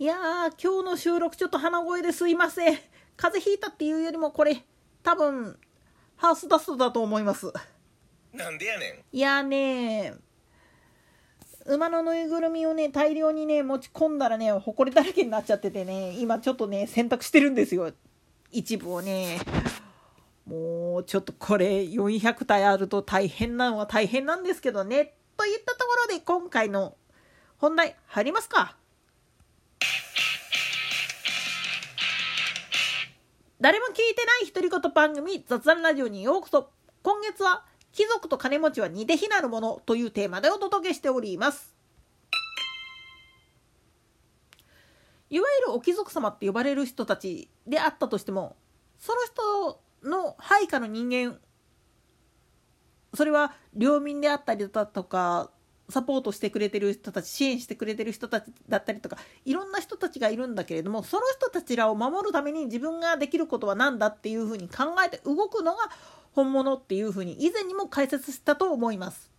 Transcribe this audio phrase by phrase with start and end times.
[0.00, 0.18] いやー
[0.58, 2.78] 今日の収録ちょっと鼻声ですいません。
[3.18, 4.64] 風邪ひいたっていうよりもこれ
[5.02, 5.58] 多分
[6.16, 7.52] ハウスダストだと思います。
[8.32, 9.14] なんでやねん。
[9.14, 10.14] いやーね
[11.66, 17.92] 馬のぬいぐるみをね大量にね持ち込んだらねほこりだらけになっちゃっててね今ちょっとね洗濯してるんですよ。
[18.50, 19.38] 一部をね。
[20.46, 25.12] もうちょっとこれ400体あると大変なのは大変なんですけどね。
[25.36, 26.96] といったところで今回の
[27.58, 28.78] 本題入りますか
[33.60, 36.70] 誰も聞いてない独り言番組雑談ラジオにようこそ。
[37.02, 41.76] 今月は貴族と金持ちは似て非なるものというテーマでお届けしております。
[45.28, 48.56] いわゆるお貴族様って呼ばれる人たちであったとしても
[48.98, 51.38] その人の配下の人間
[53.12, 55.50] それは領民であったりだとか
[55.90, 65.90] サポートしてくれてる人たち支援してくれてる人たちだったりとかいろんな人たちがいるんだけれどもその人たちらを守るために自分ができることは何だっていうふうに考えて動くのが
[66.32, 69.30] 本物っていうふうに以前にも解説したと思います。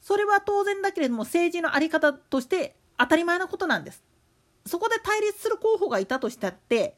[0.00, 4.02] それは当然だけれども政治の在り方として当たり前のことなんです。
[4.66, 6.96] そこで対立する候補がいたとしたって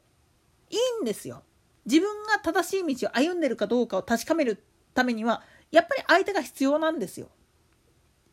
[0.69, 1.43] いいんですよ。
[1.85, 4.63] 自分が正しい道を歩んでるかどうかを確かめる
[4.95, 7.27] ためにはやっぱり相手が必要なんですよ。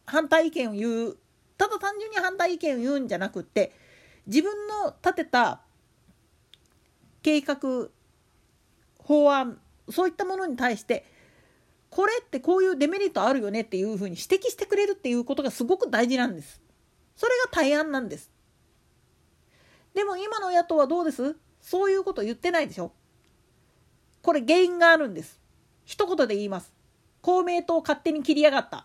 [0.07, 1.17] 反対意見を言う
[1.57, 3.73] ただ単純に反対意見を言うんじゃなくて
[4.27, 5.61] 自分の立てた
[7.23, 7.89] 計画
[8.99, 11.05] 法案そういったものに対して
[11.91, 16.61] これってこういうデメリットあるよねっていうふうに指摘してくれるっていうことがすごく大事なんです。
[17.15, 18.31] それが対案なんです。
[19.95, 21.37] でも今の野党はどうです？
[21.61, 22.93] そういうこと言ってないでしょ
[24.23, 25.39] これ原因があるんです。
[25.85, 26.73] 一言で言います。
[27.23, 28.85] 公明党勝手に切りやがった。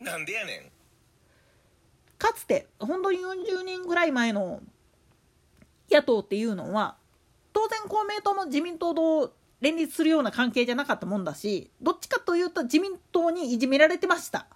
[0.00, 0.70] なんでやねん。
[2.16, 4.60] かつて本当に40年ぐらい前の
[5.90, 6.96] 野党っていうのは
[7.52, 14.46] 当然公明党も自民党と連立するような関係じゃなかったもんだしどっちかというと自民党にいじめられてました。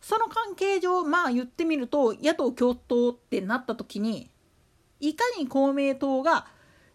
[0.00, 4.28] その関係上まあ言ってみると野党共闘ってなった時に
[5.00, 6.46] いかに公明党が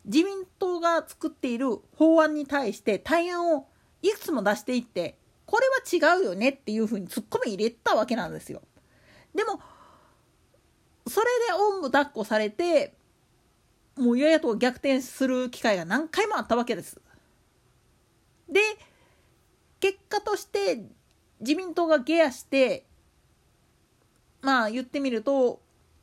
[0.10, 3.68] 自民党が作っている法案に対して対案を
[4.02, 5.68] いくつも出していってこれ
[6.02, 8.62] は違うよねっていうふうにツッコミ入れたわけなんですよ。
[9.36, 9.62] でも
[11.08, 12.96] それでおんぶ抱っこされて
[13.98, 17.00] もう与野党逆転する機会が何回もあったわけです。
[18.50, 18.62] で
[19.80, 20.86] 結果として
[21.40, 22.86] 自民党が下野して
[24.42, 25.62] まあ言ってみると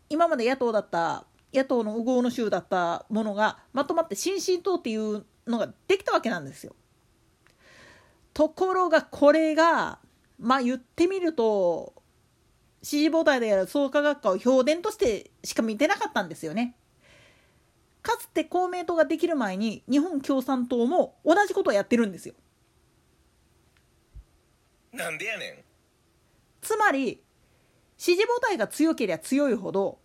[0.08, 6.74] 今まで野党だった野党の右往の衆だったものがまとまって新進党っていうのができたわけなんですよ。
[8.34, 9.98] ところがこれが
[10.38, 11.94] まあ言ってみると
[12.82, 16.76] 支持母体である創価学科を評伝としてしか見てなかったんですよね。
[18.02, 22.34] かつて公明党ができる前に日本共産党も同じことをやってるんですよ。
[24.92, 25.54] なんでやねん
[26.60, 27.20] つまり
[27.98, 29.98] 支持母体が強ければ強いほど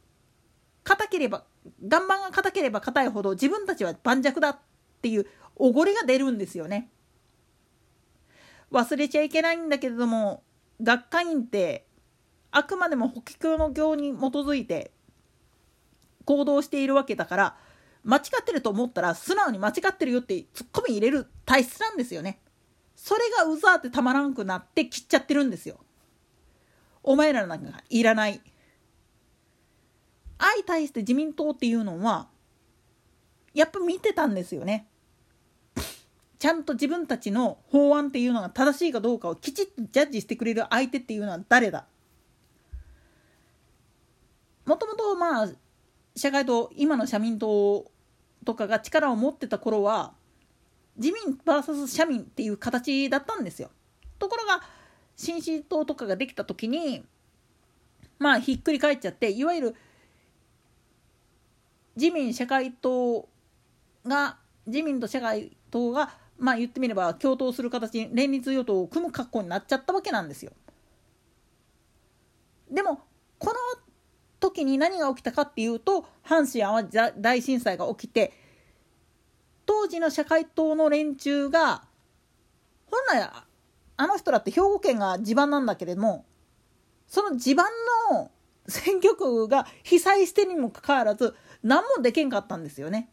[0.83, 1.43] 硬ければ
[1.81, 4.59] 岩盤が硬ければ硬いほど自分たちは盤石だっ
[5.01, 6.89] ていうおごりが出るんですよね。
[8.71, 10.43] 忘れちゃいけないんだけれども
[10.81, 11.85] 学会員って
[12.51, 14.91] あくまでも保険の業に基づいて
[16.25, 17.57] 行動しているわけだから
[18.03, 22.39] 間違ってると思ったら素直に間違ってるよってツッコミ入れる体質なんですよね。
[22.95, 25.79] それがうざってたまらんくなって切っちゃってるんですよ。
[27.03, 28.41] お前らなんかいらない。
[30.41, 32.27] 相対して自民党っていうのは
[33.53, 34.87] やっぱ見てたんですよね。
[36.39, 41.85] ちゃんと自分たちの法案っていうのが正しいかどうかをきちっとジャッジしてくれる相手っていうのは誰だ
[44.65, 45.49] もともとまあ
[46.15, 47.85] 社会党今の社民党
[48.43, 50.13] とかが力を持ってた頃は
[50.97, 53.69] 自民 VS 社民っていう形だったんですよ。
[54.17, 54.63] ところが
[55.15, 57.05] 新進党とかができた時に
[58.17, 59.75] まあひっくり返っちゃっていわゆる
[61.95, 63.27] 自民社会党
[64.05, 70.51] が自民と社会党がまあ言ってみれば共闘する形に連立与党を組む格好になっちゃったわけなんですよ。
[72.69, 73.01] でも
[73.37, 73.53] この
[74.39, 78.33] 時に何が起きたかっていうと阪神・淡路大震災が起きて
[79.65, 81.83] 当時の社会党の連中が
[82.89, 83.29] 本来
[83.97, 86.25] あの人らって兵庫県が地盤なんだけれども
[87.07, 87.67] その地盤
[88.11, 88.31] の
[88.71, 93.11] 選挙区が被災してにもかかわらず何もできんかったんですよね。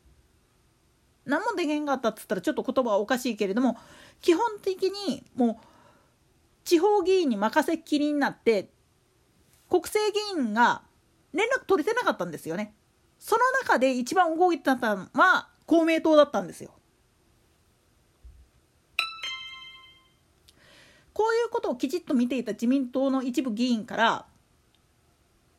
[1.27, 3.77] 何もできんかったっつったらちょっと言葉はおかしいけれども
[4.23, 5.67] 基本的にもう
[6.65, 8.71] 地方議員に任せっきりになって
[9.69, 10.83] 国政議員が
[11.35, 12.75] 連絡取れてなかったんですよね。
[13.19, 16.71] その中で一番動いてたのは公明党だったんですよ。
[21.13, 24.27] こういうことをきちっと見ていた自民党の一部議員から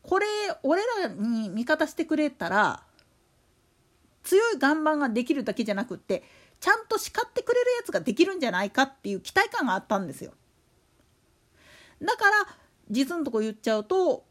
[0.01, 0.25] これ
[0.63, 2.83] 俺らに味方してくれたら
[4.23, 6.23] 強い岩盤ができるだけじゃなくって
[6.59, 10.33] ちゃんと叱ってくれるやつができるんじゃないかっていう期待感があったんですよ。
[12.01, 12.31] だから
[12.89, 14.25] 実のとこ言っちゃうと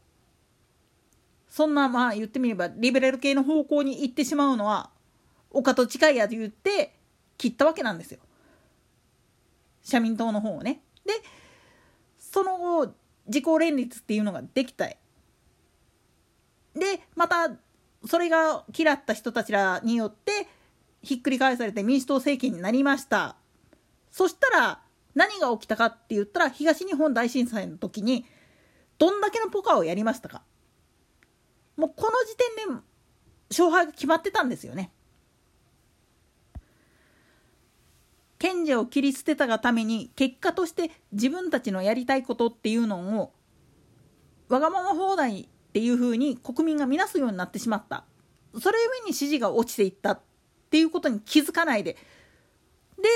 [1.47, 4.89] そんなまあ言ってみればリベラル系の方向に行ってしまうのは
[5.51, 6.95] 丘と近いやと言って
[7.37, 8.19] 切ったわけなんですよ。
[9.81, 10.81] 社民党の方をね。
[11.05, 11.13] で
[12.17, 12.93] その後
[13.27, 14.87] 自公連立っていうのができた
[16.75, 17.51] でまた
[18.05, 20.47] それが嫌った人たちらによって
[21.01, 23.35] ひっくり返されて民主党政権になりました
[24.11, 24.81] そしたら
[25.15, 28.25] 何が起きたかって言ったら東日本大震災の時に
[28.97, 30.43] どんだけのポカをやりましたか
[31.77, 32.81] もうこの時点で
[33.49, 34.91] 勝敗が決まってたんですよね。
[38.37, 43.33] 賢者を切り捨てたがために結果として自分たちのやりたいことっていうのを
[44.47, 48.03] わがまま放題っていうふうに国民が見なすようになってしまった
[48.59, 50.19] それゆえに支持が落ちていったっ
[50.71, 51.95] ていうことに気づかないで
[52.97, 53.07] で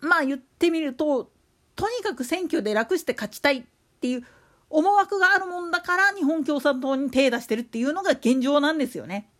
[0.00, 1.30] まあ言ってみると
[1.76, 3.64] とにかく選挙で楽して勝ちたいっ
[4.00, 4.24] ていう
[4.70, 9.30] 思惑があるもんだから日本共産党に手出してるっていうのが現状なんですよね。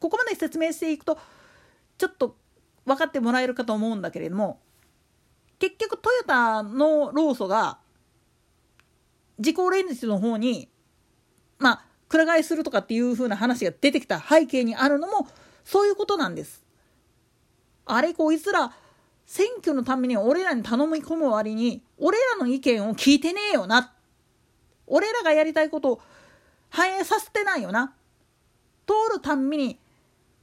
[0.00, 1.18] ここまで説明していくと
[1.98, 2.36] ちょっと
[2.84, 4.60] 分かってもらえるかと思うんだけれども
[5.58, 7.78] 結局トヨタの労組が
[9.38, 10.68] 自公連立の方に
[11.58, 15.28] まあくら替えするとかっていう風な話が出てきた背景にあるのも
[15.64, 16.64] そういうことなんです。
[17.86, 18.72] あれこいつら
[19.26, 23.92] 選挙のために俺らに頼み込む割に俺らの意見を聞いてねえよな。
[24.86, 26.00] 俺らがやりたいことを
[26.68, 27.94] 反映させてないよな。
[28.86, 29.78] 通るたんびに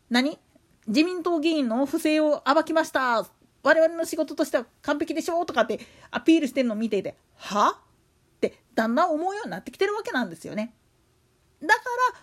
[0.09, 0.39] 何？
[0.87, 3.25] 自民党議員の不正を暴きました。
[3.63, 5.79] 我々の仕事としては完璧でしょとかって
[6.09, 7.77] アピールしてるのを見ていては？
[8.37, 10.73] ってだんだん思うようになってきてるわけなんですよね。
[11.61, 11.81] だか
[12.13, 12.19] ら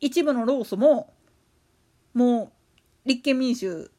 [0.00, 1.12] 一部の労組も
[2.14, 2.52] も
[3.04, 3.90] う立憲民主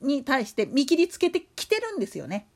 [0.00, 2.46] に対して見切りつけてきてるんですよね。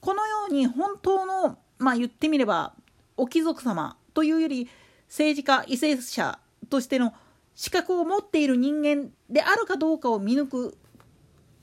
[0.00, 2.74] このように本当のまあ言ってみれば
[3.16, 4.68] お貴族様というより
[5.08, 6.38] 政治家為政者
[6.68, 7.14] としての
[7.54, 10.76] 資格を持っている人間であるかどうかを見抜く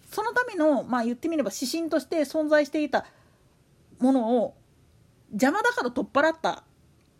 [0.09, 3.05] そのためのまあ言ってみれば指針として存在していた
[3.99, 4.55] ものを
[5.31, 6.63] 邪魔だから取っ払った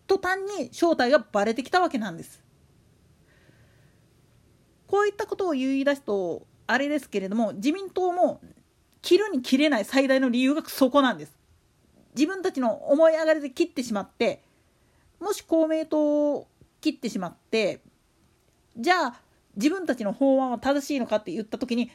[0.07, 2.43] 途端に正体がバレてきたわけなんです。
[4.87, 8.41] こういったことを言い出すとあれですけれども自民党も
[9.03, 11.37] 切るに切れない最大の理由がそこなんです。
[12.15, 14.43] 自分たちの思い上がりで切ってしまって
[15.19, 16.47] もし公明党を
[16.81, 17.81] 切ってしまって
[18.77, 19.21] じゃあ
[19.55, 21.91] 自分たちの法案は正しいのかって言った時に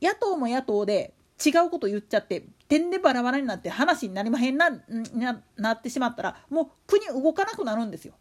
[0.00, 1.12] 野党も野党で
[1.44, 4.70] 違うこと言っちゃって点でバラバラになって話になりまへんな
[5.14, 8.14] ななってしまったらもう国動かなくなるんですよ。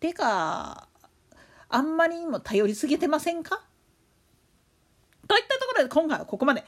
[0.00, 0.88] てか
[1.68, 3.62] あんまりにも頼りすぎてませんか？
[5.26, 6.64] といったところで今回はここまで。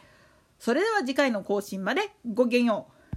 [0.58, 2.92] それでは次回の更新までごきげんよう。